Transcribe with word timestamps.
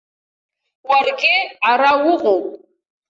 Уаргьы 0.89 1.35
ара 1.69 1.91
уҟоуп. 2.11 2.45